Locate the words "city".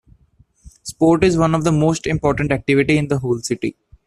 3.37-3.77